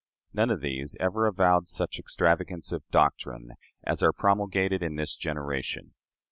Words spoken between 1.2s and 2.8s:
avowed such extravagances